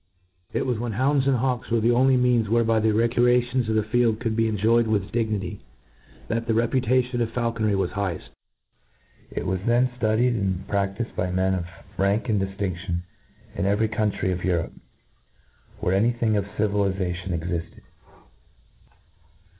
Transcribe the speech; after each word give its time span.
It 0.51 0.65
was 0.65 0.79
when 0.79 0.93
hounds 0.93 1.27
and 1.27 1.37
hawks 1.37 1.69
were 1.69 1.79
the 1.79 1.91
only 1.91 2.17
means 2.17 2.49
whereby 2.49 2.79
the 2.79 2.91
recreations 2.91 3.69
of 3.69 3.75
the 3.75 3.83
field 3.83 4.19
could 4.19 4.35
be 4.35 4.47
enjoyed 4.47 4.87
with 4.87 5.11
dignity, 5.11 5.63
that 6.27 6.47
the 6.47 6.55
reputation 6.55 7.21
of 7.21 7.29
faulconry 7.33 7.75
was 7.77 7.91
higheft. 7.91 8.29
It 9.29 9.45
was 9.45 9.59
then 9.67 9.89
ftudied 9.99 10.29
and 10.33 10.67
pradifed 10.67 11.15
by 11.15 11.29
men 11.29 11.53
of 11.53 11.65
rank 11.99 12.29
and 12.29 12.41
diftin6lion 12.41 13.01
in 13.53 13.67
every 13.67 13.89
country 13.89 14.31
of 14.31 14.43
Europe, 14.43 14.73
where 15.81 15.93
any 15.93 16.13
thing 16.13 16.35
of 16.35 16.45
civiliza 16.57 17.13
tion 17.17 17.39
e^fted. 17.39 17.81